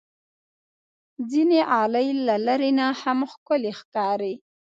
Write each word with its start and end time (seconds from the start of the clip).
ځینې 1.31 1.59
غالۍ 1.69 2.07
له 2.27 2.35
لرې 2.45 2.71
نه 2.79 2.87
هم 3.01 3.19
ښکلي 3.31 3.71
ښکاري. 3.79 4.33